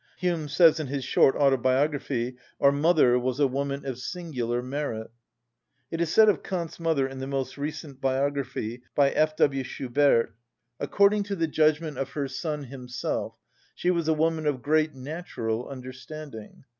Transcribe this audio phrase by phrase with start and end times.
[0.17, 5.11] Hume says in his short autobiography: "Our mother was a woman of singular merit."
[5.91, 9.35] It is said of Kant's mother in the most recent biography by F.
[9.35, 9.63] W.
[9.63, 10.35] Schubert:
[10.79, 13.35] "According to the judgment of her son himself,
[13.75, 16.63] she was a woman of great natural understanding.